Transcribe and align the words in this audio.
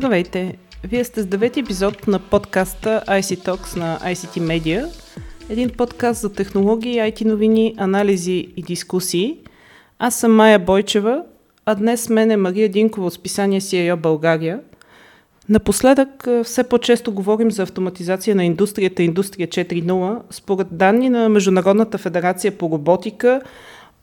Здравейте! 0.00 0.56
Вие 0.84 1.04
сте 1.04 1.20
с 1.20 1.26
девети 1.26 1.60
епизод 1.60 2.08
на 2.08 2.18
подкаста 2.18 3.02
IC 3.06 3.46
Talks 3.46 3.76
на 3.76 3.98
ICT 3.98 4.40
Media. 4.40 4.88
Един 5.50 5.70
подкаст 5.70 6.20
за 6.20 6.32
технологии, 6.32 6.96
IT 6.96 7.24
новини, 7.24 7.74
анализи 7.78 8.48
и 8.56 8.62
дискусии. 8.62 9.38
Аз 9.98 10.14
съм 10.14 10.36
Майя 10.36 10.58
Бойчева, 10.58 11.22
а 11.66 11.74
днес 11.74 12.08
мен 12.08 12.30
е 12.30 12.36
Мария 12.36 12.68
Динкова 12.68 13.06
от 13.06 13.12
списание 13.12 13.60
CIO 13.60 13.96
България. 13.96 14.60
Напоследък 15.48 16.28
все 16.44 16.64
по-често 16.64 17.12
говорим 17.12 17.50
за 17.50 17.62
автоматизация 17.62 18.36
на 18.36 18.44
индустрията 18.44 19.02
Индустрия 19.02 19.48
4.0. 19.48 20.20
Според 20.30 20.66
данни 20.70 21.08
на 21.08 21.28
Международната 21.28 21.98
федерация 21.98 22.58
по 22.58 22.70
роботика, 22.70 23.40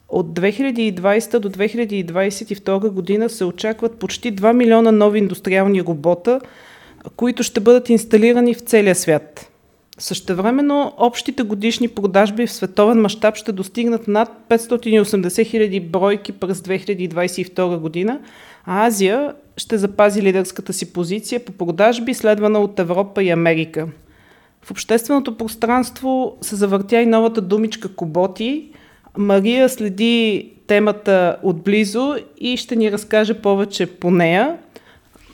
от 0.09 0.39
2020 0.39 1.39
до 1.39 1.49
2022 1.49 2.89
година 2.89 3.29
се 3.29 3.45
очакват 3.45 3.99
почти 3.99 4.35
2 4.35 4.53
милиона 4.53 4.91
нови 4.91 5.19
индустриални 5.19 5.83
робота, 5.83 6.39
които 7.15 7.43
ще 7.43 7.59
бъдат 7.59 7.89
инсталирани 7.89 8.53
в 8.53 8.59
целия 8.59 8.95
свят. 8.95 9.51
Същевременно 9.99 10.93
общите 10.97 11.43
годишни 11.43 11.87
продажби 11.87 12.47
в 12.47 12.51
световен 12.51 13.01
мащаб 13.01 13.35
ще 13.35 13.51
достигнат 13.51 14.07
над 14.07 14.29
580 14.49 15.45
хиляди 15.45 15.79
бройки 15.79 16.31
през 16.31 16.59
2022 16.59 17.77
година, 17.77 18.19
а 18.65 18.87
Азия 18.87 19.33
ще 19.57 19.77
запази 19.77 20.21
лидерската 20.21 20.73
си 20.73 20.93
позиция 20.93 21.45
по 21.45 21.51
продажби, 21.51 22.13
следвана 22.13 22.59
от 22.59 22.79
Европа 22.79 23.23
и 23.23 23.29
Америка. 23.29 23.87
В 24.61 24.71
общественото 24.71 25.37
пространство 25.37 26.37
се 26.41 26.55
завъртя 26.55 27.01
и 27.01 27.05
новата 27.05 27.41
думичка 27.41 27.95
коботи. 27.95 28.69
Мария 29.17 29.69
следи 29.69 30.51
темата 30.67 31.37
отблизо 31.43 32.15
и 32.37 32.57
ще 32.57 32.75
ни 32.75 32.91
разкаже 32.91 33.33
повече 33.33 33.85
по 33.85 34.11
нея. 34.11 34.57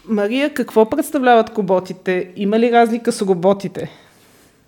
Мария, 0.05 0.53
какво 0.53 0.89
представляват 0.89 1.49
коботите? 1.49 2.31
Има 2.35 2.59
ли 2.59 2.72
разлика 2.72 3.11
с 3.11 3.22
роботите? 3.22 3.89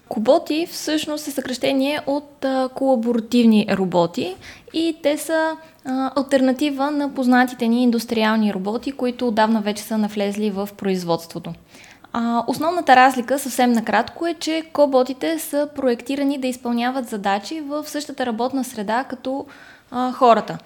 Коботи 0.09 0.67
всъщност 0.71 1.27
е 1.27 1.31
съкрещение 1.31 1.99
от 2.07 2.45
а, 2.45 2.69
колаборативни 2.75 3.67
роботи 3.71 4.35
и 4.73 4.95
те 5.03 5.17
са 5.17 5.57
а, 5.85 6.11
альтернатива 6.15 6.91
на 6.91 7.13
познатите 7.13 7.67
ни 7.67 7.83
индустриални 7.83 8.53
роботи, 8.53 8.91
които 8.91 9.27
отдавна 9.27 9.61
вече 9.61 9.83
са 9.83 9.97
навлезли 9.97 10.49
в 10.51 10.69
производството. 10.77 11.53
А, 12.17 12.43
основната 12.47 12.95
разлика, 12.95 13.39
съвсем 13.39 13.71
накратко, 13.71 14.27
е, 14.27 14.33
че 14.33 14.63
коботите 14.73 15.39
са 15.39 15.69
проектирани 15.75 16.37
да 16.37 16.47
изпълняват 16.47 17.07
задачи 17.07 17.61
в 17.61 17.83
същата 17.87 18.25
работна 18.25 18.63
среда 18.63 19.03
като 19.03 19.45
а, 19.91 20.11
хората. 20.11 20.57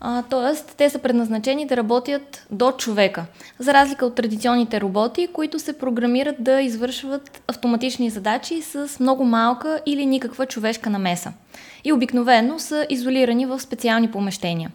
А, 0.00 0.22
тоест, 0.22 0.74
те 0.76 0.90
са 0.90 0.98
предназначени 0.98 1.66
да 1.66 1.76
работят 1.76 2.46
до 2.50 2.72
човека, 2.72 3.24
за 3.58 3.74
разлика 3.74 4.06
от 4.06 4.14
традиционните 4.14 4.80
роботи, 4.80 5.28
които 5.32 5.58
се 5.58 5.78
програмират 5.78 6.36
да 6.38 6.60
извършват 6.60 7.42
автоматични 7.48 8.10
задачи 8.10 8.62
с 8.62 9.00
много 9.00 9.24
малка 9.24 9.80
или 9.86 10.06
никаква 10.06 10.46
човешка 10.46 10.90
намеса. 10.90 11.32
И 11.84 11.92
обикновено 11.92 12.58
са 12.58 12.86
изолирани 12.90 13.46
в 13.46 13.60
специални 13.60 14.10
помещения. 14.10 14.70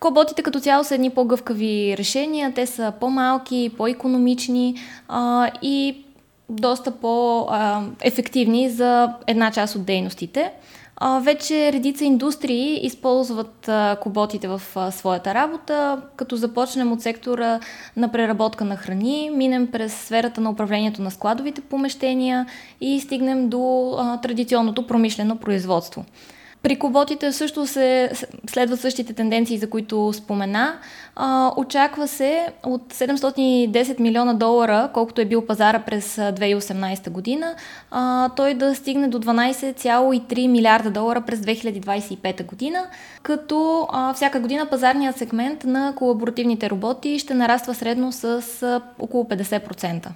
Коботите 0.00 0.42
като 0.42 0.60
цяло 0.60 0.84
са 0.84 0.94
едни 0.94 1.10
по-гъвкави 1.10 1.94
решения, 1.98 2.52
те 2.54 2.66
са 2.66 2.92
по-малки, 3.00 3.70
по-економични 3.76 4.74
а, 5.08 5.50
и 5.62 6.04
доста 6.48 6.90
по-ефективни 6.90 8.70
за 8.70 9.14
една 9.26 9.50
част 9.50 9.76
от 9.76 9.84
дейностите. 9.84 10.52
А, 10.96 11.20
вече 11.20 11.72
редица 11.72 12.04
индустрии 12.04 12.86
използват 12.86 13.68
а, 13.68 13.96
коботите 14.02 14.48
в 14.48 14.62
а, 14.76 14.90
своята 14.90 15.34
работа, 15.34 16.02
като 16.16 16.36
започнем 16.36 16.92
от 16.92 17.02
сектора 17.02 17.60
на 17.96 18.12
преработка 18.12 18.64
на 18.64 18.76
храни, 18.76 19.30
минем 19.34 19.66
през 19.66 19.94
сферата 19.94 20.40
на 20.40 20.50
управлението 20.50 21.02
на 21.02 21.10
складовите 21.10 21.60
помещения 21.60 22.46
и 22.80 23.00
стигнем 23.00 23.48
до 23.48 23.94
традиционното 24.22 24.86
промишлено 24.86 25.36
производство. 25.36 26.04
При 26.66 26.76
коботите 26.76 27.32
също 27.32 27.66
се 27.66 28.10
следват 28.50 28.80
същите 28.80 29.12
тенденции, 29.12 29.58
за 29.58 29.70
които 29.70 30.12
спомена. 30.12 30.78
А, 31.16 31.52
очаква 31.56 32.08
се 32.08 32.46
от 32.64 32.94
710 32.94 34.00
милиона 34.00 34.34
долара, 34.34 34.90
колкото 34.94 35.20
е 35.20 35.24
бил 35.24 35.46
пазара 35.46 35.82
през 35.86 36.16
2018 36.16 37.10
година, 37.10 37.54
а, 37.90 38.28
той 38.28 38.54
да 38.54 38.74
стигне 38.74 39.08
до 39.08 39.18
12,3 39.18 40.46
милиарда 40.46 40.90
долара 40.90 41.20
през 41.26 41.40
2025 41.40 42.44
година, 42.44 42.86
като 43.22 43.88
а, 43.92 44.14
всяка 44.14 44.40
година 44.40 44.66
пазарният 44.66 45.16
сегмент 45.16 45.64
на 45.64 45.94
колаборативните 45.96 46.70
роботи 46.70 47.18
ще 47.18 47.34
нараства 47.34 47.74
средно 47.74 48.12
с 48.12 48.24
а, 48.62 48.80
около 48.98 49.24
50%. 49.24 50.08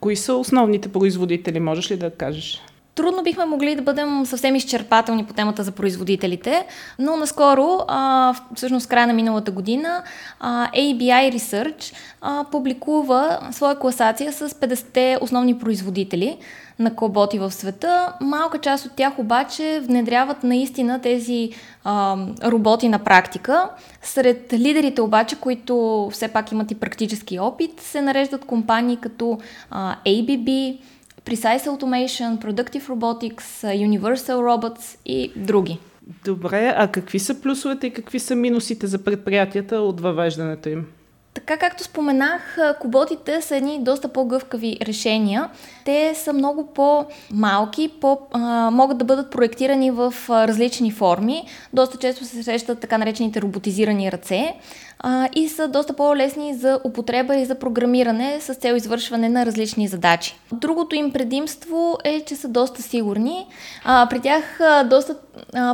Кои 0.00 0.16
са 0.16 0.34
основните 0.34 0.88
производители, 0.88 1.60
можеш 1.60 1.90
ли 1.90 1.96
да 1.96 2.10
кажеш? 2.10 2.62
Трудно 2.94 3.22
бихме 3.22 3.44
могли 3.44 3.74
да 3.74 3.82
бъдем 3.82 4.26
съвсем 4.26 4.56
изчерпателни 4.56 5.24
по 5.24 5.34
темата 5.34 5.62
за 5.62 5.72
производителите, 5.72 6.66
но 6.98 7.16
наскоро, 7.16 7.78
а, 7.88 8.34
всъщност 8.54 8.88
края 8.88 9.06
на 9.06 9.12
миналата 9.12 9.50
година, 9.50 10.02
а, 10.40 10.70
ABI 10.70 11.34
Research 11.34 11.94
а, 12.20 12.44
публикува 12.52 13.38
своя 13.52 13.78
класация 13.78 14.32
с 14.32 14.48
50 14.48 15.22
основни 15.22 15.58
производители 15.58 16.38
на 16.78 16.94
коботи 16.94 17.38
в 17.38 17.50
света. 17.50 18.12
Малка 18.20 18.58
част 18.58 18.86
от 18.86 18.92
тях 18.92 19.18
обаче 19.18 19.80
внедряват 19.84 20.44
наистина 20.44 21.00
тези 21.00 21.50
а, 21.84 22.16
роботи 22.44 22.88
на 22.88 22.98
практика. 22.98 23.68
Сред 24.02 24.52
лидерите 24.52 25.02
обаче, 25.02 25.36
които 25.36 26.08
все 26.12 26.28
пак 26.28 26.52
имат 26.52 26.70
и 26.70 26.74
практически 26.74 27.38
опит, 27.38 27.80
се 27.80 28.02
нареждат 28.02 28.44
компании 28.44 28.96
като 28.96 29.38
а, 29.70 29.96
ABB, 30.06 30.78
Precise 31.24 31.66
Automation, 31.66 32.38
Productive 32.38 32.88
Robotics, 32.88 33.64
Universal 33.64 34.36
Robots 34.36 34.98
и 35.06 35.32
други. 35.36 35.78
Добре, 36.24 36.74
а 36.76 36.88
какви 36.88 37.18
са 37.18 37.40
плюсовете 37.40 37.86
и 37.86 37.92
какви 37.92 38.18
са 38.18 38.36
минусите 38.36 38.86
за 38.86 39.04
предприятията 39.04 39.76
от 39.76 40.00
въвеждането 40.00 40.68
им? 40.68 40.86
Така 41.34 41.56
както 41.56 41.84
споменах, 41.84 42.58
коботите 42.80 43.42
са 43.42 43.56
едни 43.56 43.78
доста 43.84 44.08
по-гъвкави 44.08 44.78
решения. 44.82 45.48
Те 45.84 46.14
са 46.14 46.32
много 46.32 46.66
по-малки, 46.66 47.90
по, 48.00 48.18
а, 48.32 48.70
могат 48.70 48.98
да 48.98 49.04
бъдат 49.04 49.30
проектирани 49.30 49.90
в 49.90 50.14
различни 50.30 50.90
форми. 50.90 51.44
Доста 51.72 51.98
често 51.98 52.24
се 52.24 52.42
срещат 52.42 52.80
така 52.80 52.98
наречените 52.98 53.42
роботизирани 53.42 54.12
ръце 54.12 54.54
а, 54.98 55.28
и 55.34 55.48
са 55.48 55.68
доста 55.68 55.92
по-лесни 55.92 56.54
за 56.54 56.80
употреба 56.84 57.36
и 57.36 57.44
за 57.44 57.54
програмиране 57.54 58.40
с 58.40 58.54
цел 58.54 58.74
извършване 58.74 59.28
на 59.28 59.46
различни 59.46 59.88
задачи. 59.88 60.38
Другото 60.52 60.94
им 60.94 61.12
предимство 61.12 61.98
е, 62.04 62.20
че 62.20 62.36
са 62.36 62.48
доста 62.48 62.82
сигурни. 62.82 63.46
А, 63.84 64.06
при 64.10 64.20
тях 64.20 64.60
а, 64.60 64.84
доста 64.84 65.16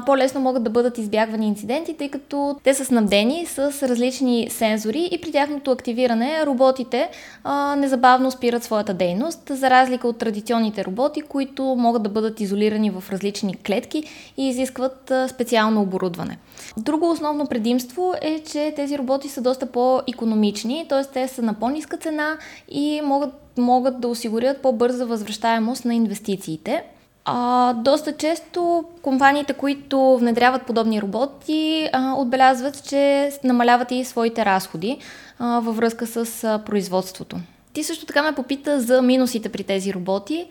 по-лесно 0.06 0.40
могат 0.40 0.62
да 0.62 0.70
бъдат 0.70 0.98
избягвани 0.98 1.46
инциденти, 1.46 1.94
тъй 1.94 2.08
като 2.08 2.56
те 2.64 2.74
са 2.74 2.84
снабдени 2.84 3.46
с 3.46 3.58
различни 3.88 4.48
сензори 4.50 5.08
и 5.12 5.20
при 5.20 5.32
тяхното 5.32 5.70
активиране 5.70 6.46
роботите 6.46 7.08
а, 7.44 7.76
незабавно 7.76 8.30
спират 8.30 8.64
своята 8.64 8.94
дейност, 8.94 9.50
за 9.50 9.70
разлика 9.70 10.08
от 10.08 10.18
традиционните 10.18 10.84
роботи, 10.84 11.22
които 11.22 11.62
могат 11.62 12.02
да 12.02 12.08
бъдат 12.08 12.40
изолирани 12.40 12.90
в 12.90 13.04
различни 13.10 13.54
клетки 13.54 14.04
и 14.36 14.48
изискват 14.48 15.10
а, 15.10 15.28
специално 15.28 15.82
оборудване. 15.82 16.38
Друго 16.76 17.10
основно 17.10 17.46
предимство 17.46 18.14
е, 18.22 18.38
че 18.38 18.72
тези 18.76 18.98
роботи 18.98 19.28
са 19.28 19.40
доста 19.40 19.66
по-економични, 19.66 20.86
т.е. 20.88 21.04
те 21.04 21.28
са 21.28 21.42
на 21.42 21.54
по-ниска 21.54 21.96
цена 21.96 22.36
и 22.68 23.00
могат, 23.04 23.34
могат 23.58 24.00
да 24.00 24.08
осигурят 24.08 24.62
по-бърза 24.62 25.06
възвръщаемост 25.06 25.84
на 25.84 25.94
инвестициите. 25.94 26.84
А, 27.32 27.72
доста 27.72 28.16
често 28.16 28.84
компаниите, 29.02 29.52
които 29.52 30.18
внедряват 30.18 30.66
подобни 30.66 31.02
роботи, 31.02 31.88
а, 31.92 32.14
отбелязват, 32.14 32.88
че 32.88 33.32
намаляват 33.44 33.90
и 33.90 34.04
своите 34.04 34.44
разходи 34.44 34.98
а, 35.38 35.60
във 35.60 35.76
връзка 35.76 36.06
с 36.06 36.44
а, 36.44 36.58
производството. 36.58 37.36
Ти 37.72 37.84
също 37.84 38.06
така 38.06 38.22
ме 38.22 38.32
попита 38.32 38.80
за 38.80 39.02
минусите 39.02 39.48
при 39.48 39.64
тези 39.64 39.94
роботи. 39.94 40.46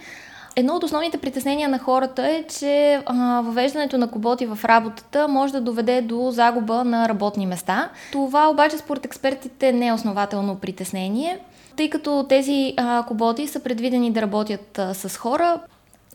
Едно 0.56 0.76
от 0.76 0.84
основните 0.84 1.18
притеснения 1.18 1.70
на 1.70 1.80
хората 1.80 2.28
е, 2.28 2.44
че 2.60 3.02
а, 3.06 3.42
въвеждането 3.42 3.98
на 3.98 4.12
коботи 4.12 4.46
в 4.46 4.60
работата 4.66 5.28
може 5.28 5.54
да 5.54 5.62
доведе 5.62 6.02
до 6.02 6.32
загуба 6.32 6.84
на 6.84 7.10
работни 7.10 7.46
места. 7.46 7.90
Това 8.12 8.50
обаче 8.50 8.78
според 8.78 9.06
експертите 9.06 9.74
не 9.74 9.88
е 9.88 9.94
основателно 9.94 10.56
притеснение, 10.56 11.40
тъй 11.76 11.90
като 11.90 12.26
тези 12.30 12.74
а, 12.78 13.04
коботи 13.08 13.48
са 13.48 13.60
предвидени 13.60 14.12
да 14.12 14.22
работят 14.22 14.80
а, 14.80 14.94
с 14.94 15.18
хора. 15.18 15.60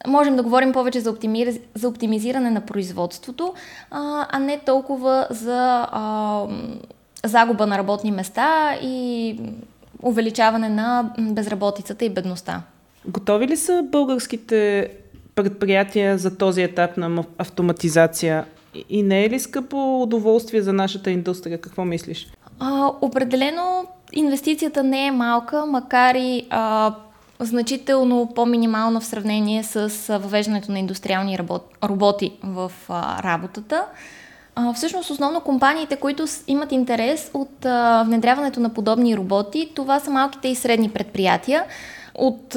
Можем 0.07 0.37
да 0.37 0.43
говорим 0.43 0.73
повече 0.73 1.01
за, 1.01 1.11
оптимиз... 1.11 1.61
за 1.75 1.89
оптимизиране 1.89 2.51
на 2.51 2.61
производството, 2.61 3.55
а, 3.91 4.27
а 4.31 4.39
не 4.39 4.59
толкова 4.59 5.27
за 5.31 5.89
а, 5.93 6.47
загуба 7.25 7.67
на 7.67 7.79
работни 7.79 8.11
места 8.11 8.79
и 8.83 9.37
увеличаване 10.03 10.69
на 10.69 11.13
безработицата 11.19 12.05
и 12.05 12.11
бедността. 12.11 12.63
Готови 13.07 13.49
ли 13.49 13.57
са 13.57 13.83
българските 13.93 14.91
предприятия 15.35 16.19
за 16.19 16.39
този 16.39 16.63
етап 16.63 16.97
на 16.97 17.25
автоматизация 17.39 18.45
и 18.89 19.03
не 19.03 19.25
е 19.25 19.31
ли 19.31 19.41
скъпо 19.41 20.03
удоволствие 20.03 20.63
за 20.63 20.73
нашата 20.73 21.11
индустрия? 21.11 21.61
Какво 21.61 21.85
мислиш? 21.85 22.33
А, 22.61 22.91
определено 23.01 23.87
инвестицията 24.13 24.83
не 24.83 25.07
е 25.07 25.11
малка, 25.11 25.67
макар 25.67 26.15
и 26.15 26.47
а, 26.51 26.95
значително 27.45 28.33
по-минимална 28.35 29.01
в 29.01 29.05
сравнение 29.05 29.65
с 29.65 29.89
въвеждането 30.19 30.73
на 30.73 30.79
индустриални 30.79 31.39
роботи 31.85 32.33
в 32.43 32.73
работата. 33.23 33.85
Всъщност, 34.75 35.11
основно 35.11 35.41
компаниите, 35.41 35.97
които 35.97 36.25
имат 36.47 36.73
интерес 36.73 37.31
от 37.35 37.51
внедряването 38.07 38.61
на 38.61 38.69
подобни 38.69 39.17
роботи, 39.17 39.73
това 39.75 40.01
са 40.01 40.11
малките 40.11 40.49
и 40.49 40.55
средни 40.55 40.91
предприятия 40.91 41.65
от 42.15 42.49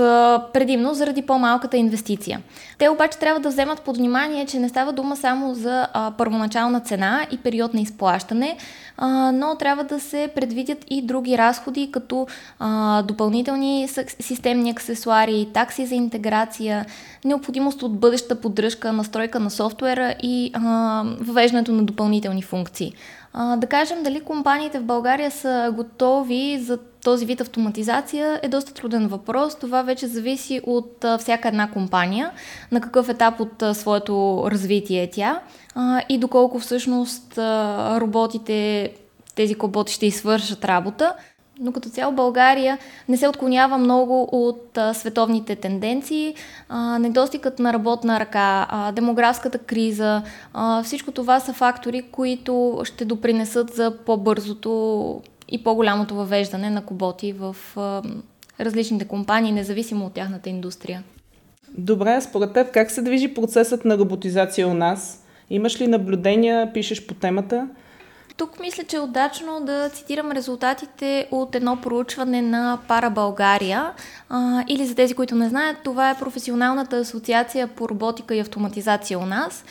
предимно 0.54 0.94
заради 0.94 1.22
по-малката 1.22 1.78
инвестиция. 1.78 2.42
Те 2.78 2.90
обаче 2.90 3.20
трябва 3.20 3.40
да 3.40 3.50
вземат 3.50 3.82
под 3.82 3.98
внимание, 3.98 4.46
че 4.46 4.60
не 4.60 4.70
става 4.70 4.94
дума 4.94 5.16
само 5.16 5.54
за 5.54 5.88
а, 5.94 6.12
първоначална 6.12 6.80
цена 6.80 7.28
и 7.32 7.38
период 7.38 7.74
на 7.74 7.82
изплащане, 7.82 8.58
а, 8.98 9.32
но 9.32 9.56
трябва 9.56 9.84
да 9.84 10.00
се 10.00 10.30
предвидят 10.36 10.78
и 10.90 11.02
други 11.02 11.38
разходи, 11.38 11.92
като 11.92 12.28
а, 12.60 13.02
допълнителни 13.02 13.88
системни 14.20 14.70
аксесуари, 14.70 15.48
такси 15.54 15.86
за 15.86 15.96
интеграция, 15.96 16.86
необходимост 17.26 17.84
от 17.84 18.00
бъдеща 18.00 18.42
поддръжка, 18.42 18.94
настройка 18.94 19.40
на 19.40 19.50
софтуера 19.50 20.16
и 20.24 20.52
а, 20.54 21.04
въвеждането 21.20 21.72
на 21.72 21.84
допълнителни 21.84 22.42
функции. 22.42 22.94
А, 23.34 23.58
да 23.58 23.68
кажем 23.68 24.04
дали 24.04 24.20
компаниите 24.20 24.80
в 24.80 24.84
България 24.84 25.32
са 25.32 25.74
готови 25.76 26.60
за 26.62 26.78
този 27.08 27.26
вид 27.26 27.42
автоматизация 27.42 28.40
е 28.44 28.48
доста 28.48 28.74
труден 28.74 29.08
въпрос. 29.08 29.56
Това 29.56 29.82
вече 29.82 30.08
зависи 30.08 30.62
от 30.66 31.04
а, 31.04 31.18
всяка 31.18 31.48
една 31.48 31.72
компания, 31.72 32.32
на 32.72 32.82
какъв 32.82 33.10
етап 33.10 33.40
от 33.40 33.62
а, 33.62 33.74
своето 33.74 34.44
развитие 34.52 35.04
е 35.04 35.10
тя 35.10 35.42
а, 35.76 36.02
и 36.10 36.18
доколко 36.18 36.60
всъщност 36.60 37.38
а, 37.38 38.02
роботите, 38.02 38.92
тези 39.36 39.56
коботи 39.56 39.94
ще 39.94 40.06
извършат 40.06 40.66
работа. 40.66 41.14
Но 41.60 41.72
като 41.72 41.90
цяло 41.90 42.14
България 42.14 42.78
не 43.10 43.18
се 43.18 43.28
отклонява 43.28 43.78
много 43.78 44.30
от 44.32 44.78
а, 44.78 44.94
световните 44.94 45.56
тенденции. 45.56 46.36
А, 46.70 47.00
недостигът 47.00 47.60
на 47.60 47.74
работна 47.74 48.20
ръка, 48.20 48.68
а, 48.70 48.92
демографската 48.92 49.58
криза, 49.58 50.22
а, 50.54 50.84
всичко 50.84 51.12
това 51.12 51.40
са 51.40 51.54
фактори, 51.54 52.02
които 52.02 52.82
ще 52.84 53.06
допринесат 53.06 53.74
за 53.74 53.98
по-бързото 54.06 55.22
и 55.50 55.64
по-голямото 55.64 56.16
въвеждане 56.16 56.70
на 56.70 56.86
коботи 56.86 57.34
в 57.34 57.56
а, 57.76 58.02
различните 58.60 59.06
компании, 59.06 59.52
независимо 59.52 60.06
от 60.06 60.14
тяхната 60.14 60.50
индустрия. 60.50 61.04
Добре, 61.78 62.22
според 62.22 62.54
теб 62.54 62.72
как 62.72 62.92
се 62.92 63.02
движи 63.02 63.34
процесът 63.34 63.86
на 63.86 63.98
роботизация 63.98 64.68
у 64.68 64.74
нас? 64.74 65.24
Имаш 65.50 65.82
ли 65.82 65.88
наблюдения, 65.88 66.74
пишеш 66.74 67.06
по 67.06 67.14
темата? 67.14 67.68
Тук 68.38 68.60
мисля, 68.60 68.84
че 68.84 68.98
е 68.98 69.00
удачно 69.00 69.62
да 69.66 69.90
цитирам 69.90 70.32
резултатите 70.32 71.28
от 71.32 71.56
едно 71.56 71.82
проучване 71.82 72.42
на 72.42 72.80
Пара 72.88 73.10
България. 73.10 73.92
А, 74.30 74.64
или 74.68 74.86
за 74.86 74.96
тези, 74.96 75.14
които 75.14 75.36
не 75.36 75.50
знаят, 75.50 75.78
това 75.84 76.10
е 76.10 76.18
професионалната 76.18 76.98
асоциация 76.98 77.68
по 77.68 77.90
роботика 77.90 78.36
и 78.36 78.40
автоматизация 78.40 79.20
у 79.20 79.26
нас. 79.26 79.66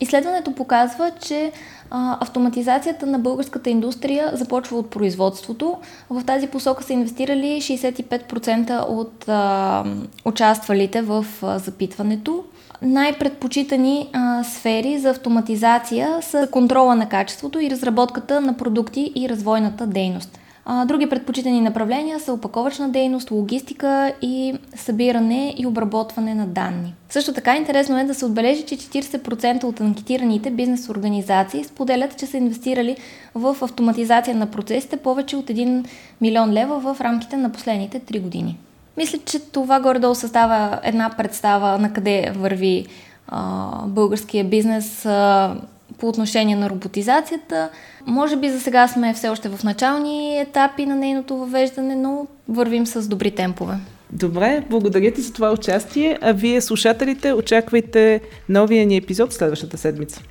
Изследването 0.00 0.54
показва, 0.54 1.10
че 1.20 1.52
а, 1.90 2.18
автоматизацията 2.20 3.06
на 3.06 3.18
българската 3.18 3.70
индустрия 3.70 4.30
започва 4.36 4.78
от 4.78 4.90
производството. 4.90 5.76
В 6.10 6.24
тази 6.24 6.46
посока 6.46 6.84
са 6.84 6.92
инвестирали 6.92 7.60
65% 7.60 8.88
от 8.88 9.28
а, 9.28 9.84
участвалите 10.24 11.02
в 11.02 11.26
а, 11.42 11.58
запитването. 11.58 12.44
Най-предпочитани 12.82 14.08
а, 14.12 14.44
сфери 14.44 14.98
за 14.98 15.10
автоматизация 15.10 16.18
са 16.22 16.48
контрола 16.50 16.94
на 16.94 17.08
качеството 17.08 17.60
и 17.60 17.70
разработката 17.70 18.40
на 18.40 18.56
продукти 18.56 19.12
и 19.16 19.28
развойната 19.28 19.86
дейност. 19.86 20.38
Други 20.86 21.08
предпочитани 21.08 21.60
направления 21.60 22.20
са 22.20 22.32
опаковачна 22.32 22.88
дейност, 22.88 23.30
логистика 23.30 24.12
и 24.22 24.54
събиране 24.74 25.54
и 25.58 25.66
обработване 25.66 26.34
на 26.34 26.46
данни. 26.46 26.94
Също 27.10 27.32
така 27.32 27.56
интересно 27.56 27.98
е 27.98 28.04
да 28.04 28.14
се 28.14 28.24
отбележи, 28.24 28.62
че 28.62 28.76
40% 28.76 29.64
от 29.64 29.80
анкетираните 29.80 30.50
бизнес 30.50 30.88
организации 30.88 31.64
споделят, 31.64 32.18
че 32.18 32.26
са 32.26 32.36
инвестирали 32.36 32.96
в 33.34 33.56
автоматизация 33.62 34.36
на 34.36 34.46
процесите 34.46 34.96
повече 34.96 35.36
от 35.36 35.46
1 35.46 35.86
милион 36.20 36.52
лева 36.52 36.80
в 36.80 37.00
рамките 37.00 37.36
на 37.36 37.52
последните 37.52 38.00
3 38.00 38.20
години. 38.20 38.58
Мисля, 38.96 39.18
че 39.24 39.38
това 39.38 39.80
горе-долу 39.80 40.14
състава 40.14 40.80
една 40.82 41.10
представа 41.16 41.78
на 41.78 41.92
къде 41.92 42.32
върви 42.36 42.86
а, 43.28 43.68
българския 43.86 44.44
бизнес 44.44 45.06
а, 45.06 45.54
по 45.98 46.08
отношение 46.08 46.56
на 46.56 46.70
роботизацията. 46.70 47.68
Може 48.06 48.36
би 48.36 48.50
за 48.50 48.60
сега 48.60 48.88
сме 48.88 49.14
все 49.14 49.28
още 49.28 49.48
в 49.48 49.64
начални 49.64 50.40
етапи 50.40 50.86
на 50.86 50.96
нейното 50.96 51.36
въвеждане, 51.36 51.96
но 51.96 52.26
вървим 52.48 52.86
с 52.86 53.08
добри 53.08 53.30
темпове. 53.30 53.74
Добре, 54.12 54.62
благодаря 54.70 55.12
ти 55.12 55.20
за 55.20 55.32
това 55.32 55.52
участие, 55.52 56.18
а 56.20 56.32
вие 56.32 56.60
слушателите 56.60 57.32
очаквайте 57.32 58.20
новия 58.48 58.86
ни 58.86 58.96
епизод 58.96 59.32
следващата 59.32 59.78
седмица. 59.78 60.22